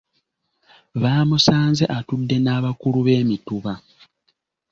Baamusanze 1.01 1.85
atudde 1.97 2.35
n’abakulu 2.39 2.99
b’emituba. 3.05 3.73